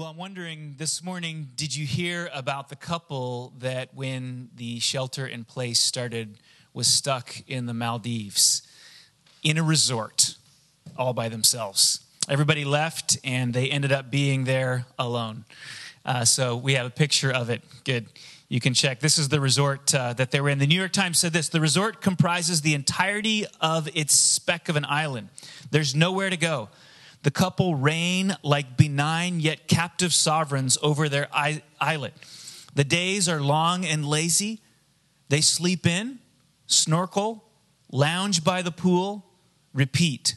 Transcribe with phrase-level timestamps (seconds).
[0.00, 5.26] Well, I'm wondering this morning, did you hear about the couple that when the shelter
[5.26, 6.38] in place started
[6.72, 8.62] was stuck in the Maldives
[9.42, 10.36] in a resort
[10.96, 12.00] all by themselves?
[12.30, 15.44] Everybody left and they ended up being there alone.
[16.02, 17.60] Uh, so we have a picture of it.
[17.84, 18.06] Good.
[18.48, 19.00] You can check.
[19.00, 20.58] This is the resort uh, that they were in.
[20.58, 24.76] The New York Times said this the resort comprises the entirety of its speck of
[24.76, 25.28] an island.
[25.70, 26.70] There's nowhere to go.
[27.22, 31.28] The couple reign like benign yet captive sovereigns over their
[31.80, 32.14] islet.
[32.74, 34.60] The days are long and lazy.
[35.28, 36.18] They sleep in,
[36.66, 37.44] snorkel,
[37.90, 39.26] lounge by the pool,
[39.74, 40.36] repeat.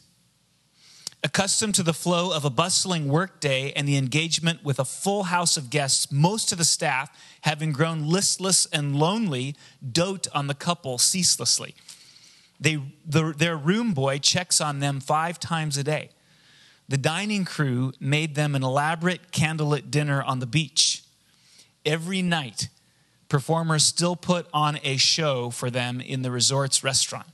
[1.24, 5.56] Accustomed to the flow of a bustling workday and the engagement with a full house
[5.56, 7.10] of guests, most of the staff,
[7.42, 9.56] having grown listless and lonely,
[9.90, 11.76] dote on the couple ceaselessly.
[12.60, 16.10] They, the, their room boy checks on them five times a day.
[16.90, 21.04] The dining crew made them an elaborate candlelit dinner on the beach.
[21.86, 22.70] Every night,
[23.30, 27.28] performers still put on a show for them in the resort's restaurant.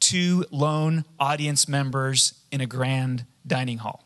[0.00, 4.04] Two lone audience members in a grand dining hall.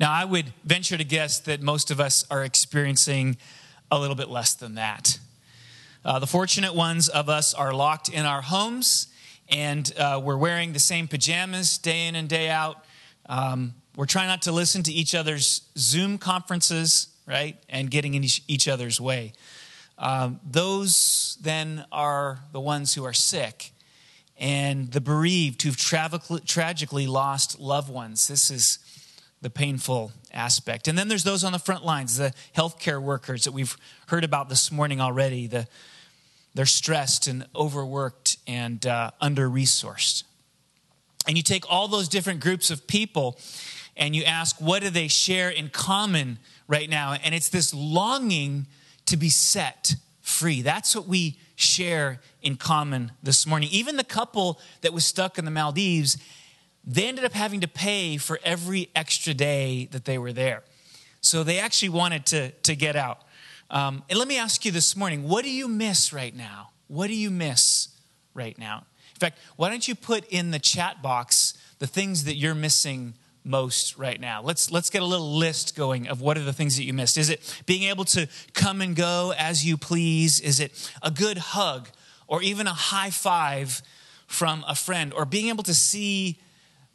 [0.00, 3.36] Now, I would venture to guess that most of us are experiencing
[3.90, 5.18] a little bit less than that.
[6.04, 9.06] Uh, the fortunate ones of us are locked in our homes
[9.48, 12.84] and uh, we're wearing the same pajamas day in and day out.
[13.32, 17.56] Um, we're trying not to listen to each other's Zoom conferences, right?
[17.70, 19.32] And getting in each other's way.
[19.96, 23.72] Um, those then are the ones who are sick
[24.38, 28.28] and the bereaved who've tragically lost loved ones.
[28.28, 28.78] This is
[29.40, 30.86] the painful aspect.
[30.86, 34.50] And then there's those on the front lines, the healthcare workers that we've heard about
[34.50, 35.46] this morning already.
[35.46, 35.66] The,
[36.54, 40.24] they're stressed and overworked and uh, under resourced.
[41.26, 43.38] And you take all those different groups of people
[43.96, 47.14] and you ask, what do they share in common right now?
[47.22, 48.66] And it's this longing
[49.06, 50.62] to be set free.
[50.62, 53.68] That's what we share in common this morning.
[53.70, 56.16] Even the couple that was stuck in the Maldives,
[56.84, 60.62] they ended up having to pay for every extra day that they were there.
[61.20, 63.20] So they actually wanted to, to get out.
[63.70, 66.70] Um, and let me ask you this morning what do you miss right now?
[66.88, 67.88] What do you miss
[68.34, 68.84] right now?
[69.26, 73.96] Fact, why don't you put in the chat box the things that you're missing most
[73.96, 74.42] right now?
[74.42, 77.16] Let's let's get a little list going of what are the things that you missed.
[77.16, 80.40] Is it being able to come and go as you please?
[80.40, 81.88] Is it a good hug
[82.26, 83.82] or even a high five
[84.26, 86.38] from a friend or being able to see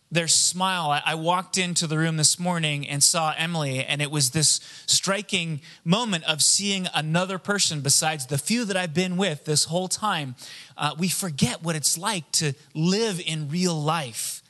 [0.09, 1.01] their smile.
[1.05, 5.61] I walked into the room this morning and saw Emily, and it was this striking
[5.83, 10.35] moment of seeing another person besides the few that I've been with this whole time.
[10.77, 14.41] Uh, we forget what it's like to live in real life.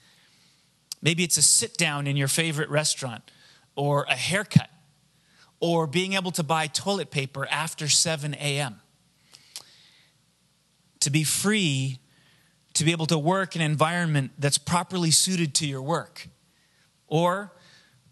[1.02, 3.32] Maybe it's a sit down in your favorite restaurant,
[3.76, 4.70] or a haircut,
[5.60, 8.80] or being able to buy toilet paper after 7 a.m.
[11.00, 12.00] To be free
[12.78, 16.28] to be able to work in an environment that's properly suited to your work,
[17.08, 17.52] or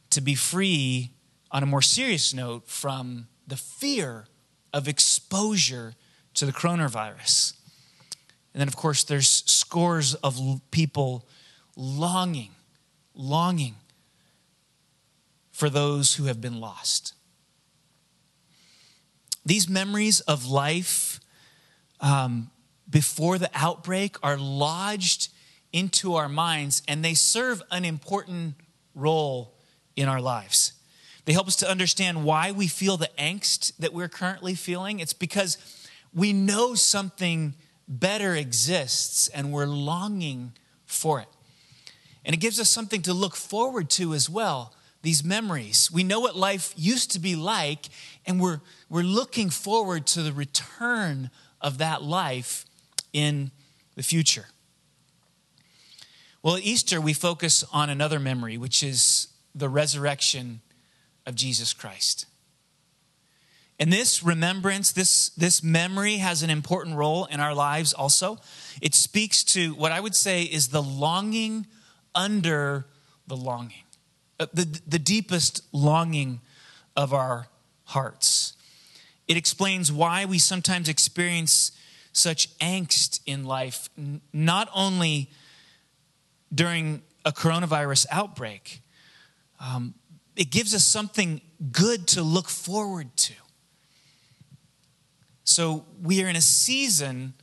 [0.09, 1.11] to be free
[1.51, 4.25] on a more serious note from the fear
[4.73, 5.93] of exposure
[6.33, 7.53] to the coronavirus.
[8.53, 10.39] And then, of course, there's scores of
[10.71, 11.27] people
[11.75, 12.51] longing,
[13.13, 13.75] longing
[15.51, 17.13] for those who have been lost.
[19.45, 21.19] These memories of life
[22.01, 22.49] um,
[22.89, 25.29] before the outbreak are lodged
[25.73, 28.55] into our minds and they serve an important
[28.93, 29.53] role
[29.95, 30.73] in our lives.
[31.25, 34.99] They help us to understand why we feel the angst that we're currently feeling.
[34.99, 35.57] It's because
[36.13, 37.55] we know something
[37.87, 40.53] better exists and we're longing
[40.85, 41.27] for it.
[42.23, 45.91] And it gives us something to look forward to as well these memories.
[45.91, 47.85] We know what life used to be like,
[48.25, 51.29] and we're, we're looking forward to the return
[51.61, 52.65] of that life
[53.15, 53.49] in
[53.95, 54.47] the future.
[56.43, 60.59] Well, at Easter, we focus on another memory, which is the resurrection
[61.25, 62.25] of Jesus Christ.
[63.79, 68.37] And this remembrance, this, this memory has an important role in our lives also.
[68.81, 71.67] It speaks to what I would say is the longing
[72.13, 72.85] under
[73.27, 73.83] the longing,
[74.41, 76.41] uh, the, the deepest longing
[76.97, 77.47] of our
[77.85, 78.55] hearts.
[79.27, 81.71] It explains why we sometimes experience
[82.15, 83.89] such angst in life,
[84.31, 85.29] not only
[86.53, 88.81] during a coronavirus outbreak,
[89.59, 89.93] um,
[90.35, 91.41] it gives us something
[91.71, 93.33] good to look forward to.
[95.43, 97.33] So we are in a season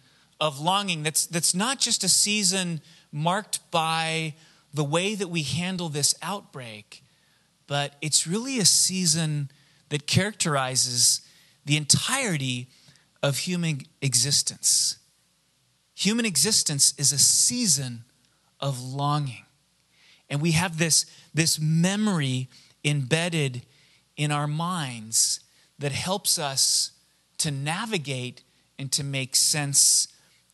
[0.41, 2.81] of longing that's, that's not just a season
[3.13, 4.35] marked by
[4.73, 7.05] the way that we handle this outbreak,
[7.67, 9.51] but it's really a season
[9.91, 11.21] that characterizes
[11.67, 12.69] the entirety
[13.23, 14.99] of human existence.
[15.95, 18.05] Human existence is a season
[18.61, 19.45] of longing.
[20.29, 22.49] And we have this, this memory
[22.85, 23.63] embedded
[24.17, 25.41] in our minds
[25.79, 26.93] that helps us
[27.39, 28.43] to navigate
[28.79, 30.09] and to make sense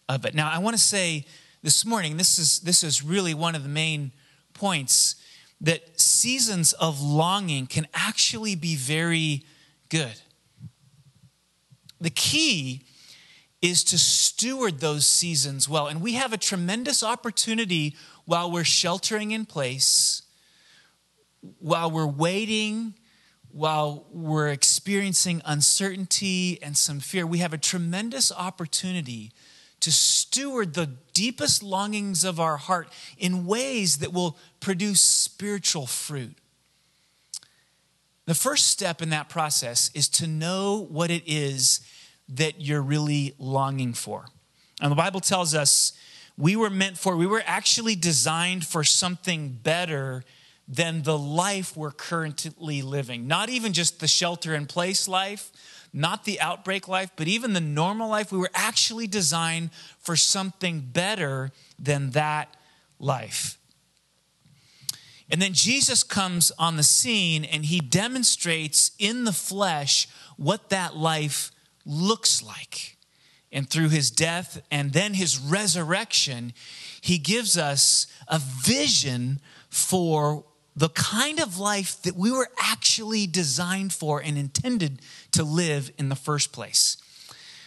[0.09, 0.35] of it.
[0.35, 1.25] Now, I want to say
[1.63, 4.13] this morning, this is, this is really one of the main
[4.55, 5.17] points
[5.61, 9.45] that seasons of longing can actually be very
[9.89, 10.21] good.
[12.01, 12.83] The key
[13.61, 15.89] is to steward those seasons well.
[15.89, 20.23] And we have a tremendous opportunity while we're sheltering in place,
[21.59, 22.95] while we're waiting,
[23.51, 27.27] while we're experiencing uncertainty and some fear.
[27.27, 29.33] We have a tremendous opportunity
[29.81, 36.37] to steward the deepest longings of our heart in ways that will produce spiritual fruit.
[38.29, 41.81] The first step in that process is to know what it is
[42.29, 44.27] that you're really longing for.
[44.83, 45.95] And the Bible tells us
[46.37, 50.25] we were meant for, we were actually designed for something better
[50.69, 53.27] than the life we're currently living.
[53.27, 55.51] Not even just the shelter in place life,
[55.95, 58.31] not the outbreak life, but even the normal life.
[58.31, 59.71] We were actually designed
[60.01, 62.55] for something better than that
[63.01, 63.58] life.
[65.31, 70.97] And then Jesus comes on the scene and he demonstrates in the flesh what that
[70.97, 71.51] life
[71.85, 72.97] looks like.
[73.51, 76.53] And through his death and then his resurrection,
[77.01, 79.41] he gives us a vision
[79.71, 80.45] for
[80.77, 85.01] the kind of life that we were actually designed for and intended
[85.33, 86.97] to live in the first place.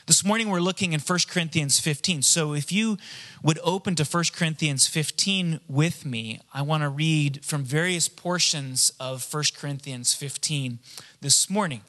[0.07, 2.23] This morning we're looking in 1 Corinthians 15.
[2.23, 2.97] So if you
[3.43, 8.91] would open to 1 Corinthians 15 with me, I want to read from various portions
[8.99, 10.79] of 1 Corinthians 15
[11.21, 11.81] this morning.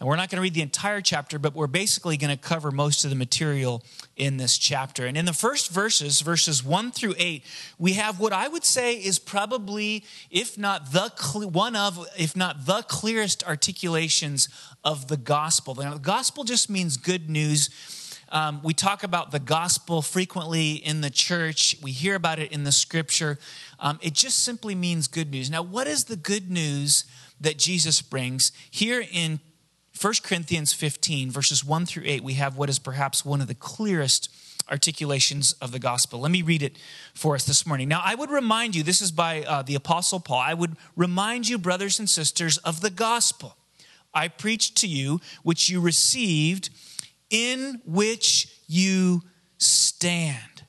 [0.00, 2.70] And we're not going to read the entire chapter, but we're basically going to cover
[2.70, 3.84] most of the material
[4.16, 5.04] in this chapter.
[5.04, 7.44] And in the first verses, verses 1 through 8,
[7.78, 11.10] we have what I would say is probably, if not the
[11.52, 14.48] one of, if not the clearest articulations
[14.82, 15.74] of the gospel.
[15.74, 17.68] Now, the gospel just means good news.
[18.30, 21.76] Um, we talk about the gospel frequently in the church.
[21.82, 23.38] We hear about it in the scripture.
[23.78, 25.50] Um, it just simply means good news.
[25.50, 27.04] Now, what is the good news
[27.38, 28.52] that Jesus brings?
[28.70, 29.40] Here in
[29.98, 33.54] 1 Corinthians 15, verses 1 through 8, we have what is perhaps one of the
[33.54, 34.30] clearest
[34.70, 36.20] articulations of the gospel.
[36.20, 36.78] Let me read it
[37.12, 37.88] for us this morning.
[37.88, 41.48] Now, I would remind you, this is by uh, the Apostle Paul, I would remind
[41.48, 43.56] you, brothers and sisters, of the gospel
[44.14, 46.70] I preached to you, which you received,
[47.30, 49.22] in which you
[49.58, 50.64] stand,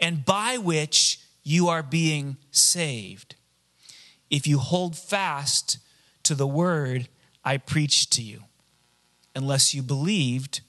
[0.00, 3.36] and by which you are being saved,
[4.30, 5.78] if you hold fast
[6.24, 7.08] to the word
[7.46, 8.42] I preached to you,
[9.36, 10.62] unless you believed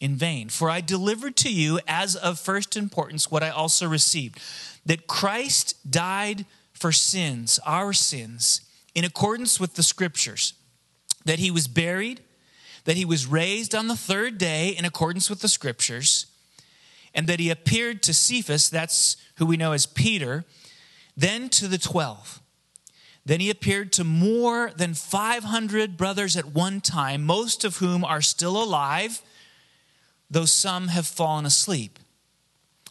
[0.00, 0.48] in vain.
[0.48, 4.40] For I delivered to you as of first importance what I also received
[4.86, 8.62] that Christ died for sins, our sins,
[8.94, 10.54] in accordance with the scriptures,
[11.24, 12.20] that he was buried,
[12.84, 16.26] that he was raised on the third day in accordance with the scriptures,
[17.12, 20.44] and that he appeared to Cephas, that's who we know as Peter,
[21.16, 22.39] then to the twelve.
[23.30, 28.20] Then he appeared to more than 500 brothers at one time, most of whom are
[28.20, 29.22] still alive,
[30.28, 32.00] though some have fallen asleep.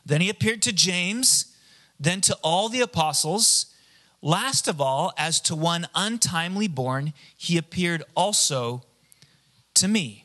[0.05, 1.53] Then he appeared to James,
[1.99, 3.65] then to all the apostles.
[4.21, 8.83] Last of all, as to one untimely born, he appeared also
[9.73, 10.23] to me.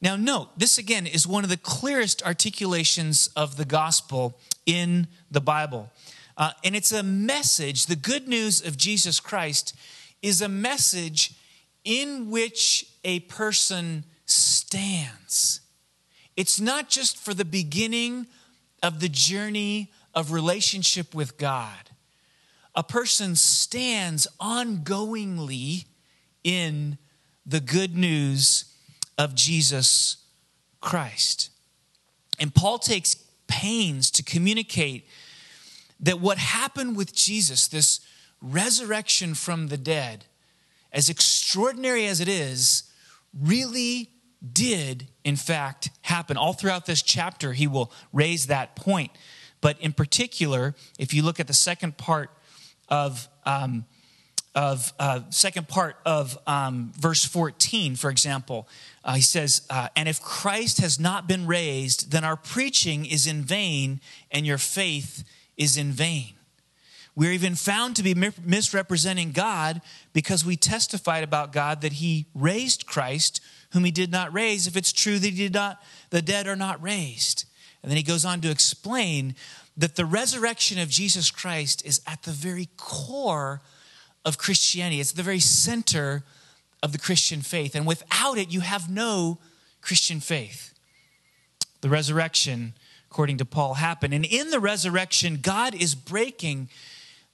[0.00, 5.42] Now, note, this again is one of the clearest articulations of the gospel in the
[5.42, 5.90] Bible.
[6.36, 9.74] Uh, and it's a message, the good news of Jesus Christ
[10.22, 11.34] is a message
[11.84, 15.60] in which a person stands.
[16.36, 18.26] It's not just for the beginning
[18.82, 21.90] of the journey of relationship with God.
[22.74, 25.84] A person stands ongoingly
[26.42, 26.98] in
[27.44, 28.64] the good news
[29.18, 30.16] of Jesus
[30.80, 31.50] Christ.
[32.38, 35.06] And Paul takes pains to communicate
[36.02, 38.00] that what happened with Jesus, this
[38.40, 40.26] resurrection from the dead,
[40.92, 42.84] as extraordinary as it is,
[43.38, 44.10] really
[44.52, 46.36] did, in fact, happen.
[46.36, 49.12] All throughout this chapter, he will raise that point.
[49.60, 52.30] But in particular, if you look at the second part
[52.88, 53.86] of um,
[54.54, 58.68] of uh, second part of um, verse 14 for example
[59.02, 63.26] uh, he says uh, and if christ has not been raised then our preaching is
[63.26, 63.98] in vain
[64.30, 65.24] and your faith
[65.56, 66.34] is in vain.
[67.14, 69.82] We're even found to be misrepresenting God
[70.12, 73.40] because we testified about God that he raised Christ,
[73.72, 76.56] whom he did not raise, if it's true that he did not, the dead are
[76.56, 77.44] not raised.
[77.82, 79.34] And then he goes on to explain
[79.76, 83.60] that the resurrection of Jesus Christ is at the very core
[84.24, 85.00] of Christianity.
[85.00, 86.22] It's the very center
[86.82, 87.74] of the Christian faith.
[87.74, 89.38] And without it, you have no
[89.80, 90.72] Christian faith.
[91.80, 92.74] The resurrection,
[93.12, 94.14] according to Paul, happened.
[94.14, 96.70] And in the resurrection, God is breaking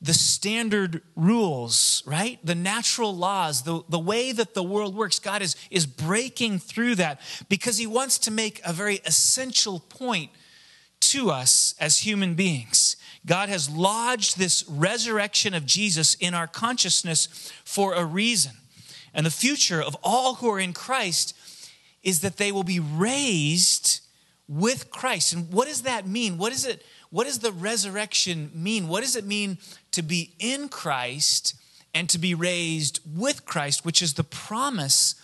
[0.02, 2.44] the standard rules, right?
[2.44, 5.20] The natural laws, the, the way that the world works.
[5.20, 10.32] God is, is breaking through that because he wants to make a very essential point
[10.98, 12.96] to us as human beings.
[13.24, 18.56] God has lodged this resurrection of Jesus in our consciousness for a reason.
[19.14, 21.36] And the future of all who are in Christ
[22.02, 24.00] is that they will be raised
[24.48, 25.32] with Christ.
[25.32, 26.38] And what does that mean?
[26.38, 26.84] What is it?
[27.10, 28.88] What does the resurrection mean?
[28.88, 29.58] What does it mean
[29.92, 31.54] to be in Christ
[31.94, 35.14] and to be raised with Christ, which is the promise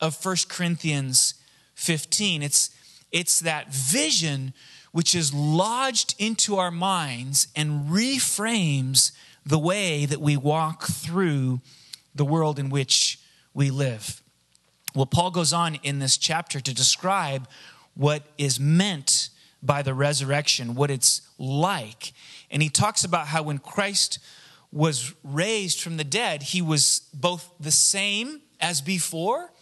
[0.00, 1.34] of 1 Corinthians
[1.74, 2.42] 15?
[2.42, 2.70] It's,
[3.10, 4.54] it's that vision
[4.92, 9.10] which is lodged into our minds and reframes
[9.44, 11.60] the way that we walk through
[12.14, 13.18] the world in which
[13.52, 14.22] we live.
[14.94, 17.48] Well, Paul goes on in this chapter to describe
[17.94, 19.30] what is meant
[19.62, 22.12] by the resurrection, what it's like.
[22.50, 24.18] And he talks about how when Christ
[24.70, 29.52] was raised from the dead, he was both the same as before,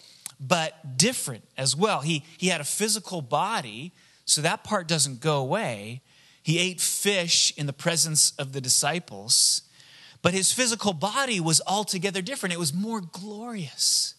[0.40, 2.00] but different as well.
[2.00, 3.92] He, he had a physical body
[4.24, 6.00] so that part doesn't go away.
[6.42, 9.62] He ate fish in the presence of the disciples,
[10.22, 12.52] but his physical body was altogether different.
[12.52, 14.14] It was more glorious,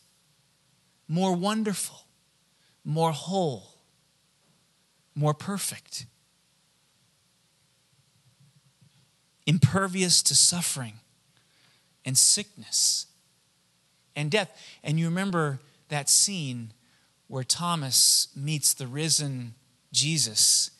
[1.08, 2.06] more wonderful,
[2.86, 3.73] more whole,
[5.16, 6.06] more perfect,
[9.46, 10.94] impervious to suffering
[12.06, 13.08] and sickness
[14.16, 14.58] and death.
[14.84, 16.74] And you remember that scene
[17.28, 19.56] where Thomas meets the risen
[19.92, 20.72] Jesus.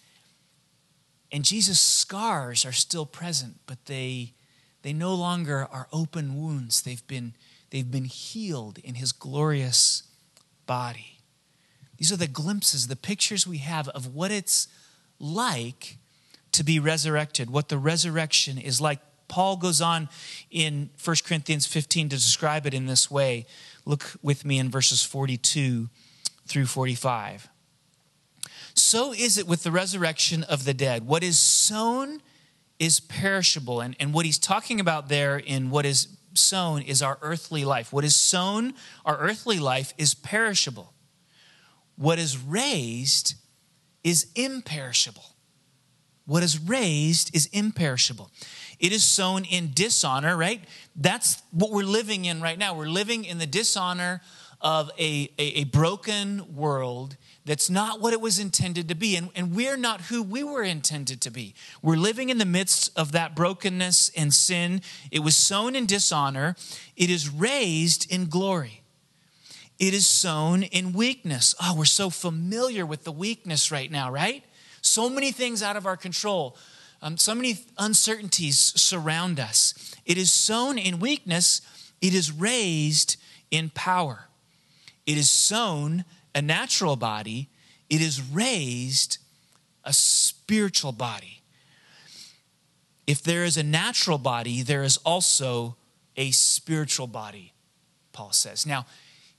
[1.32, 4.34] And Jesus' scars are still present, but they,
[4.82, 6.82] they no longer are open wounds.
[6.82, 7.34] They've been,
[7.70, 10.04] they've been healed in his glorious
[10.66, 11.13] body.
[12.04, 14.68] These are the glimpses, the pictures we have of what it's
[15.20, 16.00] like
[16.52, 19.00] to be resurrected, what the resurrection is like.
[19.30, 20.10] Paul goes on
[20.52, 23.46] in 1 Corinthians 15 to describe it in this way.
[23.86, 25.88] Look with me in verses 42
[26.46, 27.48] through 45.
[28.76, 31.08] So is it with the resurrection of the dead.
[31.08, 32.22] What is sown
[32.80, 33.80] is perishable.
[33.80, 37.94] And, and what he's talking about there in what is sown is our earthly life.
[37.94, 38.74] What is sown,
[39.06, 40.94] our earthly life, is perishable.
[41.96, 43.36] What is raised
[44.04, 45.24] is imperishable.
[46.26, 48.32] What is raised is imperishable.
[48.80, 50.64] It is sown in dishonor, right?
[50.96, 52.76] That's what we're living in right now.
[52.76, 54.22] We're living in the dishonor
[54.62, 59.18] of a, a, a broken world that's not what it was intended to be.
[59.18, 61.54] And, and we're not who we were intended to be.
[61.82, 64.82] We're living in the midst of that brokenness and sin.
[65.12, 66.56] It was sown in dishonor,
[66.96, 68.83] it is raised in glory.
[69.80, 71.56] It is sown in weakness.
[71.62, 74.44] Oh, we're so familiar with the weakness right now, right?
[74.82, 76.58] So many things out of our control.
[77.02, 79.96] Um, so many uncertainties surround us.
[80.06, 81.62] It is sown in weakness,
[82.02, 83.18] it is raised
[83.52, 84.30] in power.
[85.06, 87.50] It is sown a natural body,
[87.90, 89.18] it is raised
[89.84, 91.42] a spiritual body.
[93.06, 95.76] If there is a natural body, there is also
[96.16, 97.52] a spiritual body,
[98.14, 98.66] Paul says.
[98.66, 98.86] Now,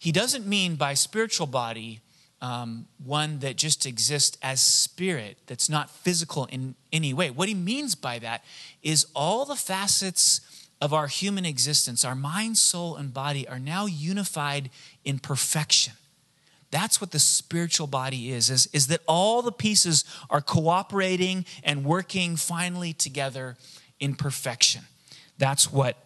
[0.05, 2.03] he doesn't mean by spiritual body
[2.43, 7.31] um, one that just exists as spirit, that's not physical in any way.
[7.31, 8.45] What he means by that
[8.83, 10.43] is all the facets
[10.79, 14.69] of our human existence, our mind, soul, and body, are now unified
[15.07, 15.95] in perfection.
[16.71, 21.83] That's what the spiritual body is, is, is that all the pieces are cooperating and
[21.83, 23.57] working finally together
[23.99, 24.83] in perfection.
[25.39, 25.97] That's what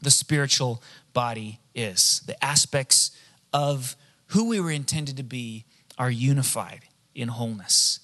[0.00, 2.22] the spiritual body is.
[2.26, 3.10] The aspects
[3.52, 3.96] of
[4.28, 5.64] who we were intended to be
[5.98, 6.82] are unified
[7.14, 8.00] in wholeness.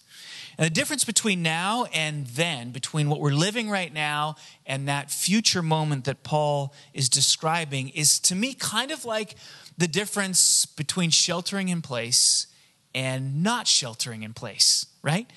[0.57, 4.37] And the difference between now and then, between what we're living right now
[4.67, 9.35] and that future moment that Paul is describing, is to me kind of like
[9.77, 12.47] the difference between sheltering in place
[12.95, 15.29] and not sheltering in place, right?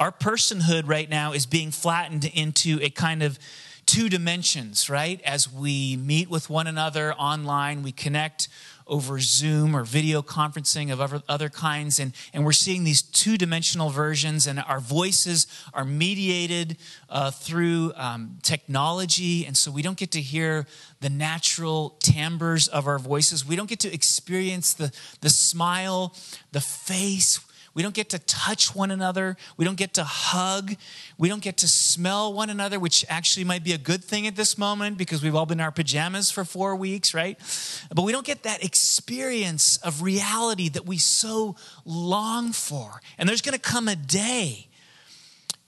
[0.00, 3.38] Our personhood right now is being flattened into a kind of
[3.94, 5.22] two dimensions, right?
[5.22, 8.48] As we meet with one another online, we connect
[8.88, 13.38] over Zoom or video conferencing of other, other kinds, and, and we're seeing these two
[13.38, 16.76] dimensional versions, and our voices are mediated
[17.08, 20.66] uh, through um, technology, and so we don't get to hear
[21.00, 23.46] the natural timbres of our voices.
[23.46, 26.16] We don't get to experience the, the smile,
[26.50, 27.38] the face
[27.74, 29.36] we don't get to touch one another.
[29.56, 30.76] We don't get to hug.
[31.18, 34.36] We don't get to smell one another, which actually might be a good thing at
[34.36, 37.38] this moment because we've all been in our pajamas for four weeks, right?
[37.94, 43.00] But we don't get that experience of reality that we so long for.
[43.18, 44.68] And there's going to come a day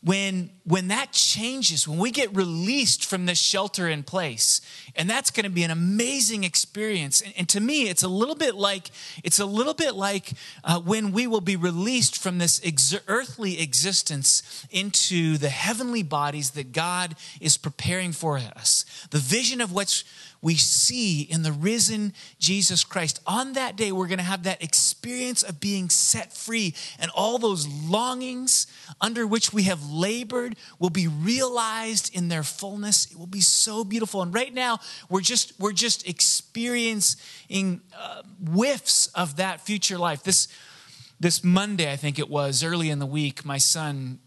[0.02, 4.60] when when that changes when we get released from this shelter in place
[4.94, 7.20] and that's going to be an amazing experience.
[7.20, 8.90] And, and, to me it's a little bit like
[9.24, 10.32] it's a little bit like
[10.64, 16.50] uh, when we will be released from this ex- earthly existence into the heavenly bodies
[16.50, 18.84] that god is preparing for us.
[19.10, 20.04] The vision of what's
[20.46, 23.20] we see in the risen Jesus Christ.
[23.26, 27.38] On that day, we're going to have that experience of being set free, and all
[27.38, 28.68] those longings
[29.00, 33.10] under which we have labored will be realized in their fullness.
[33.10, 34.22] It will be so beautiful.
[34.22, 34.78] And right now,
[35.10, 40.22] we're just we're just experiencing uh, whiffs of that future life.
[40.22, 40.46] This
[41.18, 44.20] this Monday, I think it was early in the week, my son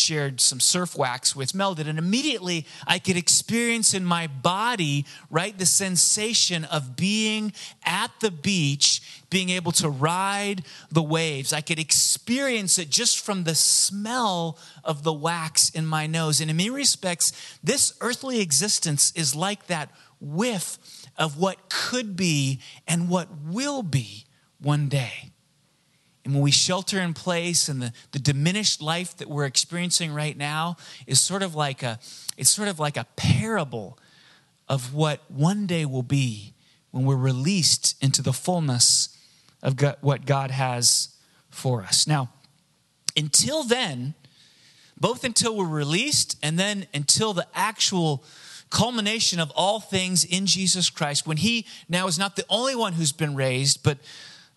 [0.00, 5.56] shared some surf wax with Melded, and immediately I could experience in my body, right,
[5.56, 7.52] the sensation of being
[7.84, 11.52] at the beach, being able to ride the waves.
[11.52, 16.40] I could experience it just from the smell of the wax in my nose.
[16.40, 19.90] And in many respects, this earthly existence is like that
[20.20, 20.78] whiff
[21.16, 24.24] of what could be and what will be
[24.58, 25.30] one day.
[26.30, 30.36] And when we shelter in place and the, the diminished life that we're experiencing right
[30.36, 31.98] now is sort of like a
[32.36, 33.98] it's sort of like a parable
[34.68, 36.54] of what one day will be
[36.92, 39.08] when we're released into the fullness
[39.60, 41.08] of God, what God has
[41.50, 42.06] for us.
[42.06, 42.30] Now,
[43.16, 44.14] until then,
[45.00, 48.22] both until we're released and then until the actual
[48.70, 52.92] culmination of all things in Jesus Christ, when He now is not the only one
[52.92, 53.98] who's been raised, but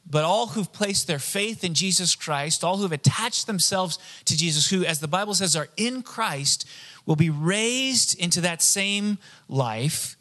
[0.06, 4.70] but all who've placed their faith in Jesus Christ, all who've attached themselves to Jesus,
[4.70, 6.68] who, as the Bible says, are in Christ,
[7.06, 10.18] will be raised into that same life.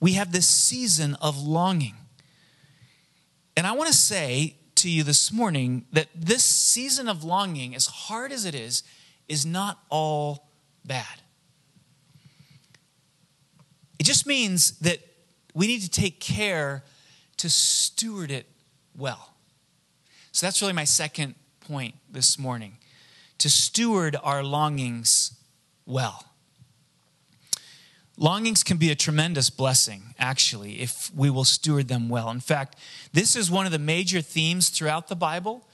[0.00, 1.94] We have this season of longing.
[3.56, 7.86] And I want to say to you this morning that this season of longing, as
[7.86, 8.82] hard as it is,
[9.28, 10.48] is not all
[10.84, 11.22] bad.
[13.98, 14.98] It just means that
[15.54, 16.84] we need to take care
[17.36, 18.46] to steward it
[18.96, 19.34] well.
[20.32, 22.78] So that's really my second point this morning
[23.38, 25.38] to steward our longings
[25.86, 26.24] well.
[28.16, 32.30] Longings can be a tremendous blessing, actually, if we will steward them well.
[32.30, 32.76] In fact,
[33.12, 35.68] this is one of the major themes throughout the Bible.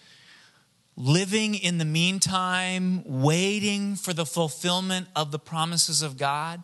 [0.97, 6.63] Living in the meantime, waiting for the fulfillment of the promises of God.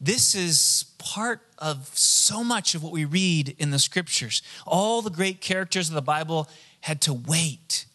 [0.00, 4.42] This is part of so much of what we read in the scriptures.
[4.66, 6.48] All the great characters of the Bible
[6.80, 7.86] had to wait.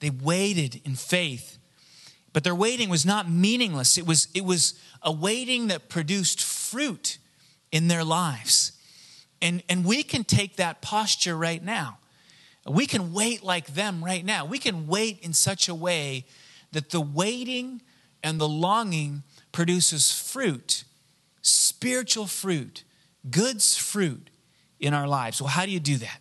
[0.00, 1.58] They waited in faith.
[2.32, 3.96] But their waiting was not meaningless.
[3.96, 7.18] It was, it was a waiting that produced fruit
[7.72, 8.72] in their lives.
[9.42, 11.98] And, and we can take that posture right now.
[12.66, 14.44] We can wait like them right now.
[14.44, 16.26] We can wait in such a way
[16.72, 17.80] that the waiting
[18.22, 19.22] and the longing
[19.52, 20.84] produces fruit
[21.46, 22.84] spiritual fruit,
[23.30, 24.30] goods fruit
[24.80, 25.40] in our lives.
[25.40, 26.20] Well, how do you do that?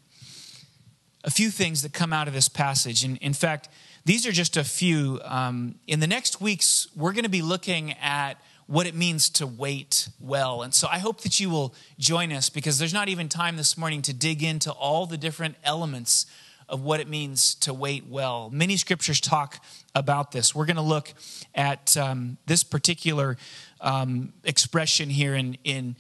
[1.24, 3.04] A few things that come out of this passage.
[3.04, 3.70] And in fact,
[4.06, 5.20] these are just a few.
[5.24, 8.36] Um, in the next weeks, we're going to be looking at
[8.68, 10.62] what it means to wait well.
[10.62, 13.78] And so I hope that you will join us because there's not even time this
[13.78, 16.26] morning to dig into all the different elements
[16.68, 18.50] of what it means to wait well.
[18.52, 20.56] Many scriptures talk about this.
[20.56, 21.14] We're going to look
[21.54, 23.38] at um, this particular
[23.82, 25.96] um, expression here in, in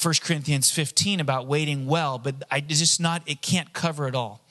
[0.00, 4.44] 1 Corinthians 15 about waiting well, but I just not, it can't cover it all.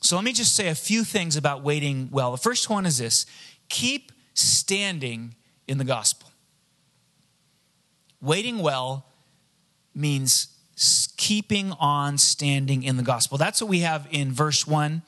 [0.00, 2.32] So let me just say a few things about waiting well.
[2.32, 3.26] The first one is this
[3.68, 5.34] keep standing
[5.66, 6.30] in the gospel.
[8.20, 9.06] Waiting well
[9.94, 10.48] means
[11.16, 13.38] keeping on standing in the gospel.
[13.38, 15.02] That's what we have in verse 1.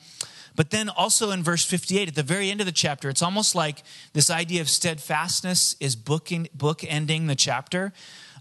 [0.55, 3.55] But then also in verse 58, at the very end of the chapter, it's almost
[3.55, 7.93] like this idea of steadfastness is booking, book ending the chapter.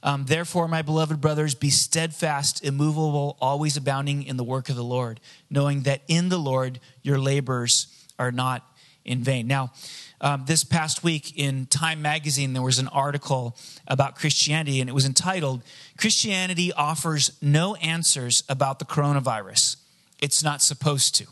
[0.03, 4.85] Um, Therefore, my beloved brothers, be steadfast, immovable, always abounding in the work of the
[4.85, 7.87] Lord, knowing that in the Lord your labors
[8.19, 8.70] are not
[9.11, 9.47] in vain.
[9.47, 9.73] Now,
[10.21, 14.93] um, this past week in Time Magazine, there was an article about Christianity, and it
[14.93, 15.63] was entitled
[15.97, 19.77] Christianity Offers No Answers About the Coronavirus.
[20.21, 21.27] It's not supposed to.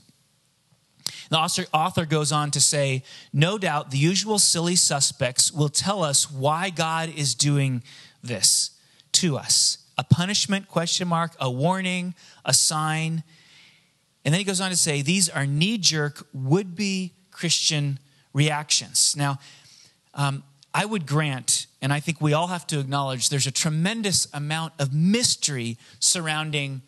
[1.31, 6.31] The author goes on to say, No doubt the usual silly suspects will tell us
[6.31, 7.83] why God is doing
[8.23, 8.71] this
[9.13, 9.79] to us.
[9.99, 12.15] A punishment, question mark, a warning,
[12.45, 13.23] a sign.
[14.25, 18.01] And then he goes on to say, These are knee jerk, would be Christian
[18.33, 19.15] reactions.
[19.17, 19.39] Now,
[20.13, 20.43] um,
[20.75, 24.73] I would grant, and I think we all have to acknowledge, there's a tremendous amount
[24.81, 26.83] of mystery surrounding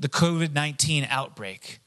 [0.00, 1.78] the COVID 19 outbreak.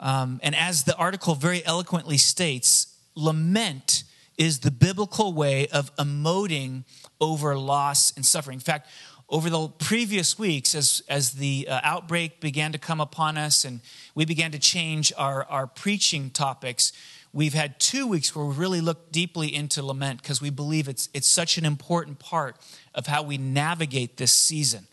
[0.00, 4.02] Um, and as the article very eloquently states, lament
[4.36, 6.82] is the biblical way of emoting
[7.20, 8.56] over loss and suffering.
[8.56, 8.88] In fact,
[9.30, 13.80] over the previous weeks, as, as the uh, outbreak began to come upon us and
[14.16, 16.92] we began to change our, our preaching topics,
[17.32, 21.08] we've had two weeks where we really looked deeply into lament because we believe it's,
[21.14, 22.56] it's such an important part
[22.94, 24.86] of how we navigate this season.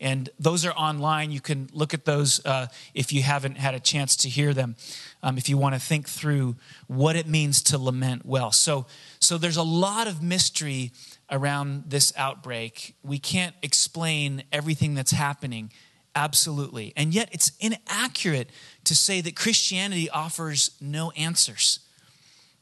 [0.00, 1.30] And those are online.
[1.30, 4.76] You can look at those uh, if you haven't had a chance to hear them,
[5.22, 6.56] um, if you want to think through
[6.88, 8.50] what it means to lament well.
[8.50, 8.86] So,
[9.20, 10.90] so there's a lot of mystery
[11.30, 12.96] around this outbreak.
[13.02, 15.70] We can't explain everything that's happening,
[16.14, 16.92] absolutely.
[16.96, 18.50] And yet, it's inaccurate
[18.84, 21.80] to say that Christianity offers no answers.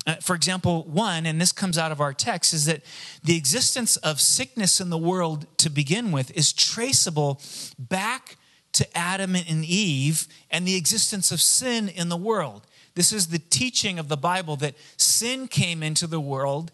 [0.07, 2.83] Uh, for example, one, and this comes out of our text, is that
[3.23, 7.41] the existence of sickness in the world to begin with is traceable
[7.79, 8.37] back
[8.73, 12.67] to Adam and Eve and the existence of sin in the world.
[12.95, 16.73] This is the teaching of the Bible that sin came into the world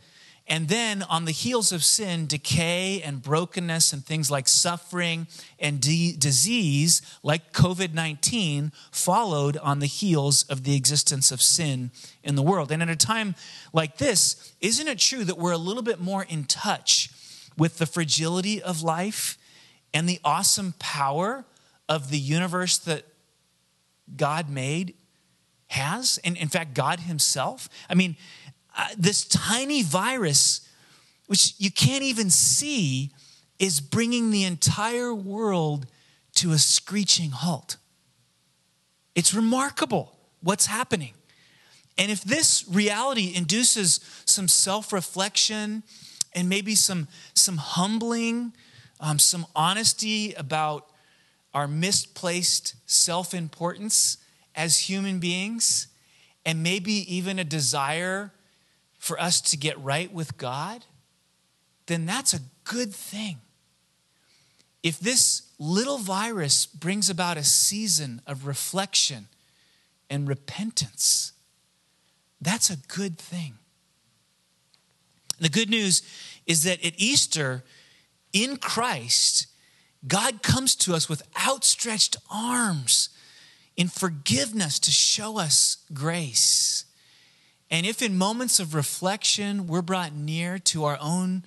[0.51, 5.27] and then, on the heels of sin, decay and brokenness and things like suffering
[5.59, 11.91] and de- disease, like COVID 19, followed on the heels of the existence of sin
[12.25, 12.73] in the world.
[12.73, 13.35] And at a time
[13.75, 17.11] like this, isn't it true that we're a little bit more in touch
[17.59, 19.37] with the fragility of life
[19.93, 21.45] and the awesome power
[21.91, 23.05] of the universe that
[24.17, 24.95] God made
[25.67, 26.19] has?
[26.25, 27.69] And in fact, God Himself?
[27.91, 28.17] I mean,
[28.79, 30.67] uh, this tiny virus,
[31.27, 33.11] which you can't even see,
[33.59, 35.87] is bringing the entire world
[36.37, 37.77] to a screeching halt.
[39.17, 41.15] It's remarkable what's happening.
[41.99, 45.83] And if this reality induces some self reflection
[46.33, 48.53] and maybe some, some humbling,
[49.01, 50.87] um, some honesty about
[51.53, 54.19] our misplaced self importance
[54.55, 55.89] as human beings,
[56.47, 58.33] and maybe even a desire
[58.99, 60.85] for us to get right with God,
[61.87, 63.39] then that's a good thing.
[64.83, 69.29] If this little virus brings about a season of reflection
[70.11, 71.33] and repentance,
[72.41, 73.55] that's a good thing.
[75.41, 76.03] The good news
[76.47, 77.65] is that at Easter,
[78.33, 79.47] in Christ,
[80.07, 83.09] God comes to us with outstretched arms
[83.77, 86.85] in forgiveness to show us grace.
[87.71, 91.45] And if in moments of reflection we're brought near to our own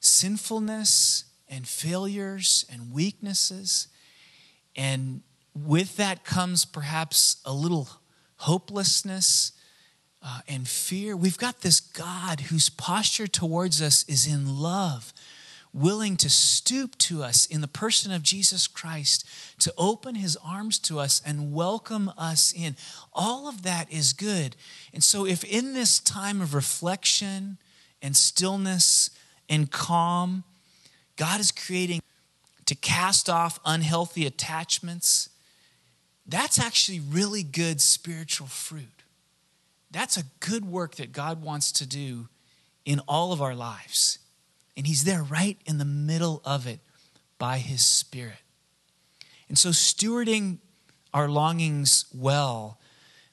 [0.00, 3.88] sinfulness and failures and weaknesses,
[4.76, 5.22] and
[5.54, 7.88] with that comes perhaps a little
[8.38, 9.52] hopelessness
[10.22, 15.12] uh, and fear, we've got this God whose posture towards us is in love
[15.74, 20.78] willing to stoop to us in the person of Jesus Christ, to open his arms
[20.78, 22.76] to us and welcome us in.
[23.12, 24.54] All of that is good.
[24.92, 27.58] And so, if in this time of reflection
[28.00, 29.10] and stillness
[29.48, 30.44] and calm,
[31.16, 32.00] God is creating
[32.66, 35.28] to cast off unhealthy attachments,
[36.26, 39.02] that's actually really good spiritual fruit.
[39.90, 42.28] That's a good work that God wants to do
[42.84, 44.18] in all of our lives.
[44.76, 46.80] And He's there right in the middle of it
[47.38, 48.42] by His Spirit.
[49.48, 50.58] And so, stewarding
[51.12, 52.78] our longings well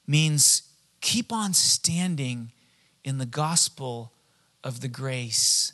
[0.06, 0.62] means
[1.00, 2.52] keep on standing
[3.04, 4.12] in the gospel
[4.62, 5.72] of the grace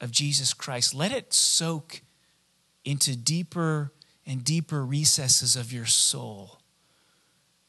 [0.00, 0.94] of Jesus Christ.
[0.94, 2.02] Let it soak
[2.84, 3.92] into deeper
[4.26, 6.60] and deeper recesses of your soul,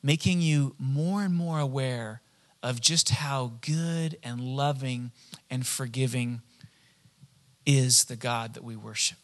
[0.04, 2.22] making you more and more aware
[2.62, 5.12] of just how good and loving
[5.50, 6.42] and forgiving
[7.68, 9.18] is the God that we worship.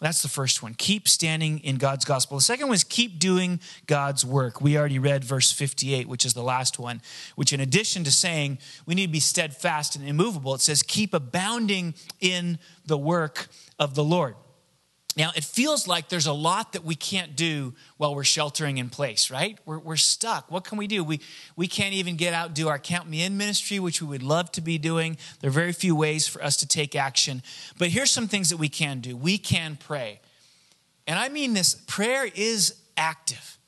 [0.00, 0.74] That's the first one.
[0.74, 2.38] Keep standing in God's gospel.
[2.38, 4.60] The second one is keep doing God's work.
[4.60, 7.02] We already read verse 58, which is the last one,
[7.36, 11.12] which, in addition to saying we need to be steadfast and immovable, it says keep
[11.12, 14.36] abounding in the work of the Lord.
[15.16, 18.90] Now, it feels like there's a lot that we can't do while we're sheltering in
[18.90, 19.58] place, right?
[19.66, 20.50] We're, we're stuck.
[20.50, 21.02] What can we do?
[21.02, 21.20] We,
[21.56, 24.52] we can't even get out do our Count Me In ministry, which we would love
[24.52, 25.16] to be doing.
[25.40, 27.42] There are very few ways for us to take action.
[27.76, 30.20] But here's some things that we can do we can pray.
[31.06, 33.58] And I mean this prayer is active.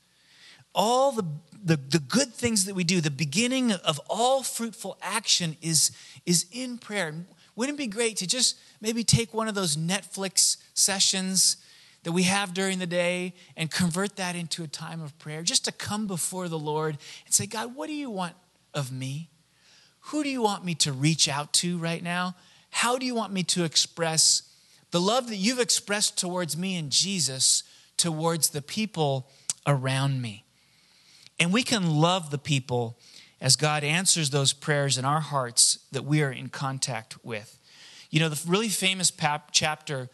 [0.73, 1.25] All the,
[1.63, 5.91] the, the good things that we do, the beginning of all fruitful action is,
[6.25, 7.13] is in prayer.
[7.55, 11.57] Wouldn't it be great to just maybe take one of those Netflix sessions
[12.03, 15.65] that we have during the day and convert that into a time of prayer, just
[15.65, 18.35] to come before the Lord and say, God, what do you want
[18.73, 19.29] of me?
[20.07, 22.35] Who do you want me to reach out to right now?
[22.71, 24.43] How do you want me to express
[24.91, 27.63] the love that you've expressed towards me and Jesus
[27.95, 29.29] towards the people
[29.65, 30.43] around me?
[31.39, 32.97] And we can love the people
[33.43, 37.59] as God answers those prayers in our hearts that we are in contact with.
[38.09, 40.09] You know, the really famous pap- chapter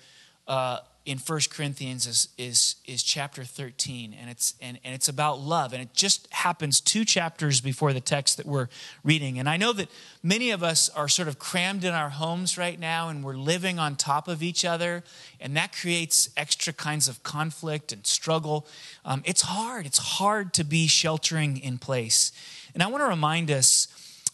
[0.48, 5.40] uh, in First Corinthians is, is, is chapter 13, and it's, and, and it's about
[5.40, 5.74] love.
[5.74, 8.68] And it just happens two chapters before the text that we're
[9.04, 9.40] reading.
[9.40, 9.90] And I know that
[10.22, 13.80] many of us are sort of crammed in our homes right now, and we're living
[13.80, 15.04] on top of each other,
[15.42, 18.68] and that creates extra kinds of conflict and struggle.
[19.04, 19.88] Um, it's hard.
[19.88, 22.32] It's hard to be sheltering in place.
[22.76, 23.88] And I want to remind us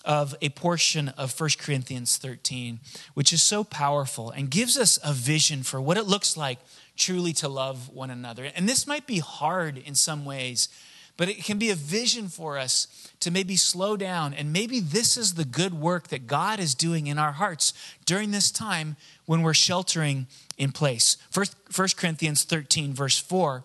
[0.06, 2.80] of a portion of 1 Corinthians 13,
[3.14, 6.60] which is so powerful and gives us a vision for what it looks like
[6.96, 8.50] truly to love one another.
[8.56, 10.70] And this might be hard in some ways,
[11.18, 14.34] but it can be a vision for us to maybe slow down.
[14.34, 17.74] And maybe this is the good work that God is doing in our hearts
[18.06, 21.18] during this time when we're sheltering in place.
[21.30, 23.64] First, 1 Corinthians 13, verse 4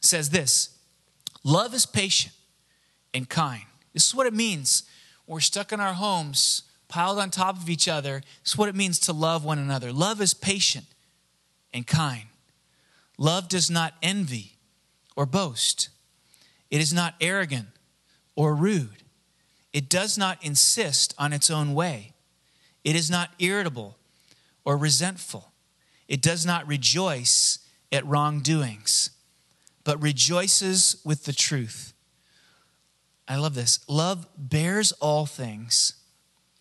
[0.00, 0.70] says this
[1.44, 2.34] Love is patient
[3.14, 3.64] and kind.
[3.92, 4.84] This is what it means.
[5.30, 8.22] We're stuck in our homes, piled on top of each other.
[8.44, 9.92] Is what it means to love one another.
[9.92, 10.86] Love is patient
[11.72, 12.24] and kind.
[13.16, 14.56] Love does not envy
[15.14, 15.88] or boast.
[16.68, 17.68] It is not arrogant
[18.34, 19.04] or rude.
[19.72, 22.12] It does not insist on its own way.
[22.82, 23.98] It is not irritable
[24.64, 25.52] or resentful.
[26.08, 27.60] It does not rejoice
[27.92, 29.10] at wrongdoings,
[29.84, 31.92] but rejoices with the truth.
[33.30, 33.78] I love this.
[33.88, 35.94] Love bears all things.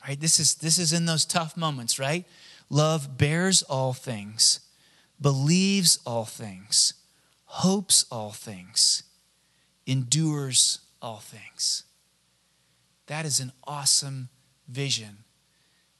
[0.08, 0.20] Right?
[0.20, 2.26] This is this is in those tough moments, right?
[2.70, 4.60] Love bears all things,
[5.20, 6.94] believes all things,
[7.46, 9.02] hopes all things,
[9.88, 11.84] endures all things.
[13.08, 14.30] That is an awesome
[14.68, 15.24] vision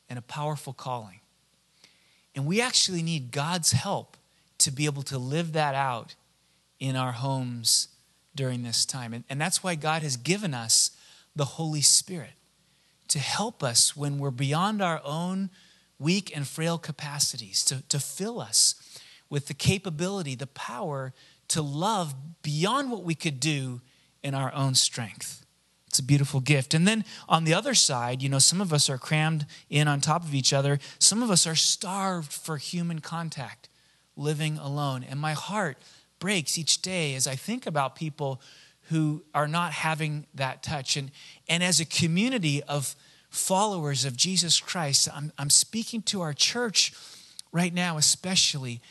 [0.08, 1.22] and a powerful calling.
[2.36, 4.18] And we actually need God's help
[4.60, 6.14] to be able to live that out
[6.80, 7.88] in our homes
[8.40, 9.14] during this time.
[9.14, 10.92] And, and that's why God has given us
[11.36, 12.36] the Holy Spirit
[13.10, 15.50] to help us when we're beyond our own
[16.00, 18.76] weak and frail capacities, to, to fill us
[19.30, 21.12] with the capability, the power
[21.50, 23.82] to love beyond what we could do
[24.24, 25.46] in our own strength.
[25.88, 26.74] It's a beautiful gift.
[26.74, 30.00] And then on the other side, you know, some of us are crammed in on
[30.00, 30.80] top of each other.
[30.98, 33.68] Some of us are starved for human contact,
[34.16, 35.04] living alone.
[35.04, 35.78] And my heart
[36.20, 38.42] breaks each day as I think about people
[38.90, 40.98] who are not having that touch.
[40.98, 41.12] And,
[41.48, 42.96] and as a community of
[43.30, 46.94] followers of Jesus Christ, I'm, I'm speaking to our church
[47.52, 48.82] right now, especially.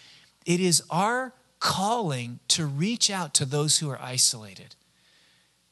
[0.46, 4.76] It is our calling to reach out to those who are isolated,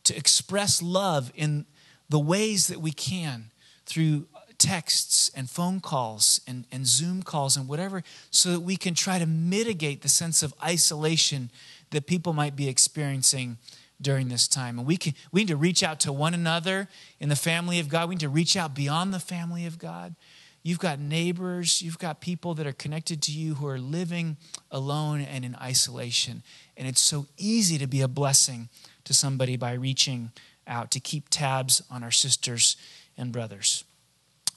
[0.04, 1.66] to express love in
[2.08, 3.50] the ways that we can
[3.84, 4.26] through
[4.58, 9.18] texts and phone calls and, and Zoom calls and whatever, so that we can try
[9.18, 11.50] to mitigate the sense of isolation
[11.90, 13.58] that people might be experiencing
[14.00, 14.78] during this time.
[14.78, 16.88] And we, can, we need to reach out to one another
[17.20, 18.08] in the family of God.
[18.08, 20.14] We need to reach out beyond the family of God.
[20.62, 24.36] You've got neighbors, you've got people that are connected to you who are living
[24.70, 26.42] alone and in isolation.
[26.76, 28.68] And it's so easy to be a blessing
[29.04, 30.32] to somebody by reaching
[30.66, 32.76] out to keep tabs on our sisters
[33.16, 33.84] and brothers.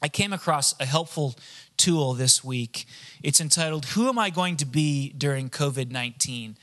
[0.02, 1.36] I came across a helpful
[1.76, 2.86] tool this week.
[3.22, 6.58] It's entitled, Who Am I Going to Be During COVID 19?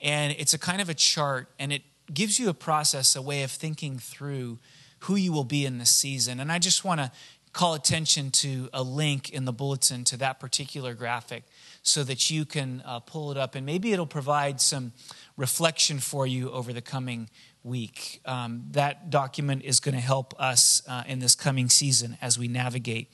[0.00, 3.42] And it's a kind of a chart, and it gives you a process, a way
[3.42, 4.58] of thinking through
[5.00, 6.38] who you will be in this season.
[6.38, 7.10] And I just want to
[7.52, 11.42] call attention to a link in the bulletin to that particular graphic
[11.82, 14.92] so that you can uh, pull it up and maybe it'll provide some
[15.38, 17.30] reflection for you over the coming
[17.66, 18.20] week.
[18.24, 22.48] Um, that document is going to help us uh, in this coming season as we
[22.48, 23.10] navigate.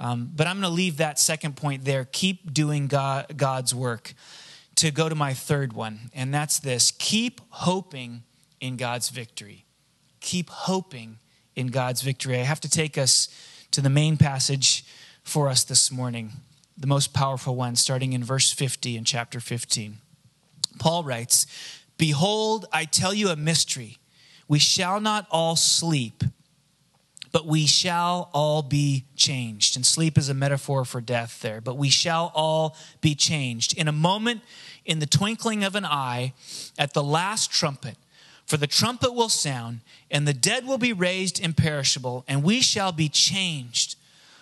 [0.00, 2.08] Um, but I'm going to leave that second point there.
[2.10, 4.14] Keep doing God, God's work
[4.76, 8.24] to go to my third one, and that's this keep hoping
[8.60, 9.64] in God's victory.
[10.20, 11.18] Keep hoping
[11.54, 12.40] in God's victory.
[12.40, 13.28] I have to take us
[13.70, 14.84] to the main passage
[15.22, 16.32] for us this morning
[16.76, 19.98] the most powerful one, starting in verse 50 in chapter 15.
[20.78, 21.46] Paul writes,
[21.96, 23.98] Behold, I tell you a mystery.
[24.48, 26.24] We shall not all sleep,
[27.32, 29.76] but we shall all be changed.
[29.76, 33.76] And sleep is a metaphor for death there, but we shall all be changed.
[33.76, 34.42] In a moment,
[34.84, 36.34] in the twinkling of an eye,
[36.78, 37.96] at the last trumpet,
[38.44, 39.80] for the trumpet will sound,
[40.10, 43.96] and the dead will be raised imperishable, and we shall be changed.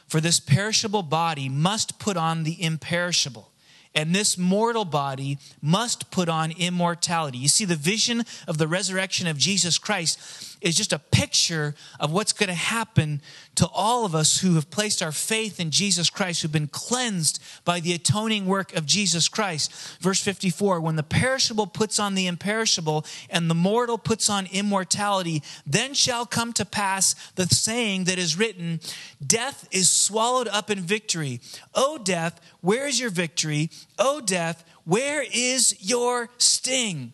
[0.08, 3.51] For this perishable body must put on the imperishable
[3.94, 7.38] and this mortal body must put on immortality.
[7.38, 12.12] You see, the vision of the resurrection of Jesus Christ is just a picture of
[12.12, 13.20] what's going to happen
[13.56, 17.42] to all of us who have placed our faith in Jesus Christ, who've been cleansed
[17.64, 19.72] by the atoning work of Jesus Christ.
[20.00, 25.42] Verse 54 When the perishable puts on the imperishable, and the mortal puts on immortality,
[25.66, 28.80] then shall come to pass the saying that is written
[29.24, 31.40] Death is swallowed up in victory.
[31.74, 33.70] O death, where is your victory?
[33.98, 37.12] O death, where is your sting?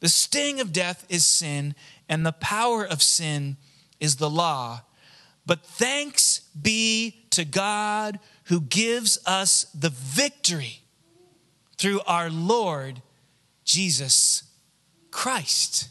[0.00, 1.74] The sting of death is sin,
[2.08, 3.56] and the power of sin
[4.00, 4.82] is the law.
[5.46, 10.80] But thanks be to God who gives us the victory
[11.78, 13.02] through our Lord
[13.64, 14.42] Jesus
[15.10, 15.88] Christ.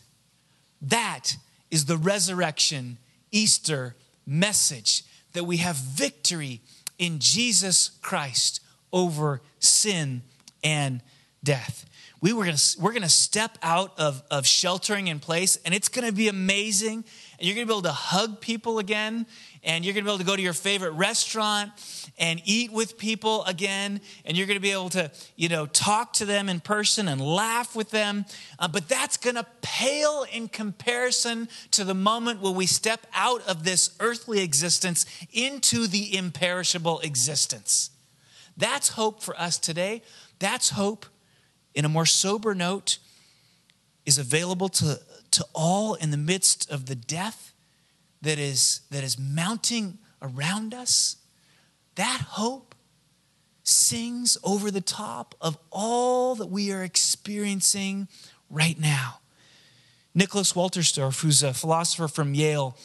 [0.81, 1.37] That
[1.71, 2.97] is the resurrection
[3.31, 6.61] Easter message that we have victory
[6.97, 10.21] in Jesus Christ over sin
[10.63, 11.01] and
[11.43, 11.85] death
[12.25, 15.89] we were gonna, we're going to step out of, of sheltering in place, and it's
[15.89, 17.05] going to be amazing.
[17.37, 19.27] And you're going to be able to hug people again,
[19.63, 21.71] and you're going to be able to go to your favorite restaurant
[22.17, 26.13] and eat with people again, and you're going to be able to, you know, talk
[26.13, 28.25] to them in person and laugh with them.
[28.57, 33.47] Uh, but that's going to pale in comparison to the moment when we step out
[33.47, 37.91] of this earthly existence into the imperishable existence.
[38.57, 40.01] That's hope for us today.
[40.39, 41.05] That's hope
[41.75, 42.97] in a more sober note,
[44.05, 44.99] is available to,
[45.31, 47.53] to all in the midst of the death
[48.21, 51.17] that is, that is mounting around us,
[51.95, 52.73] that hope
[53.63, 58.07] sings over the top of all that we are experiencing
[58.49, 59.19] right now.
[60.13, 62.77] Nicholas Wolterstorff, who's a philosopher from Yale,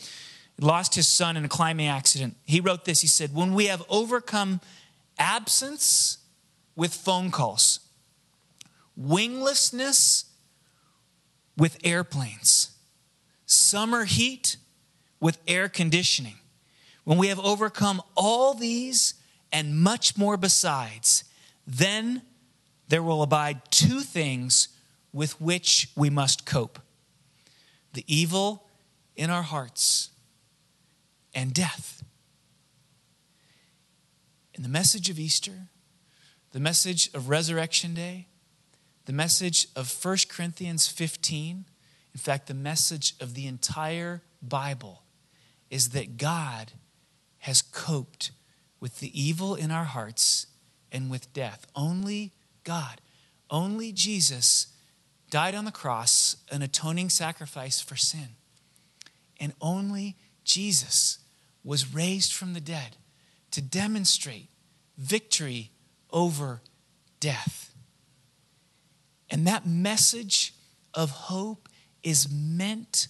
[0.58, 2.36] lost his son in a climbing accident.
[2.44, 4.60] He wrote this He said, When we have overcome
[5.20, 6.18] absence
[6.74, 7.80] with phone calls,
[8.96, 10.24] winglessness
[11.56, 12.70] with airplanes,
[13.44, 14.56] summer heat
[15.20, 16.38] with air conditioning.
[17.04, 19.14] When we have overcome all these
[19.52, 21.24] and much more besides,
[21.66, 22.22] then
[22.88, 24.68] there will abide two things
[25.12, 26.80] with which we must cope
[27.92, 28.68] the evil
[29.16, 30.10] in our hearts
[31.34, 31.99] and death.
[34.60, 35.68] In the message of Easter,
[36.52, 38.26] the message of Resurrection Day,
[39.06, 41.64] the message of 1 Corinthians 15,
[42.12, 45.04] in fact, the message of the entire Bible,
[45.70, 46.72] is that God
[47.38, 48.32] has coped
[48.80, 50.46] with the evil in our hearts
[50.92, 51.66] and with death.
[51.74, 53.00] Only God,
[53.48, 54.66] only Jesus
[55.30, 58.36] died on the cross, an atoning sacrifice for sin.
[59.40, 61.18] And only Jesus
[61.64, 62.98] was raised from the dead
[63.52, 64.49] to demonstrate
[65.00, 65.70] victory
[66.10, 66.60] over
[67.18, 67.74] death.
[69.30, 70.52] And that message
[70.92, 71.68] of hope
[72.02, 73.08] is meant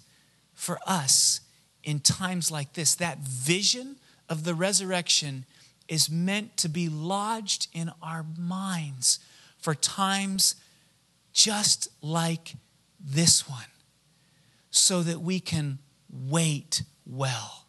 [0.54, 1.40] for us
[1.82, 2.94] in times like this.
[2.94, 3.96] That vision
[4.28, 5.44] of the resurrection
[5.88, 9.18] is meant to be lodged in our minds
[9.58, 10.54] for times
[11.32, 12.54] just like
[12.98, 13.64] this one,
[14.70, 15.78] so that we can
[16.12, 17.66] wait well,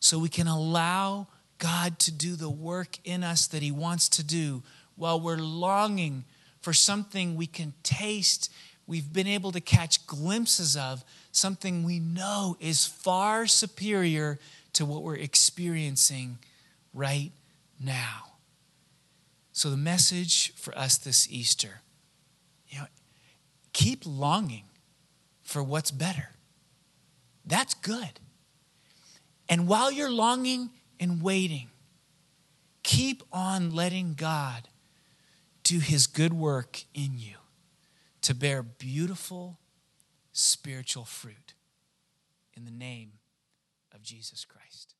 [0.00, 4.24] so we can allow God to do the work in us that He wants to
[4.24, 4.62] do
[4.96, 6.24] while we're longing
[6.60, 8.52] for something we can taste,
[8.86, 14.38] we've been able to catch glimpses of, something we know is far superior
[14.72, 16.38] to what we're experiencing
[16.92, 17.30] right
[17.80, 18.32] now.
[19.52, 21.80] So, the message for us this Easter,
[22.68, 22.86] you know,
[23.72, 24.64] keep longing
[25.42, 26.30] for what's better.
[27.44, 28.20] That's good.
[29.48, 31.68] And while you're longing and waiting,
[32.82, 34.68] keep on letting God
[35.62, 37.34] do his good work in you
[38.22, 39.58] to bear beautiful
[40.32, 41.54] spiritual fruit
[42.54, 43.12] in the name
[43.94, 44.94] of Jesus Christ.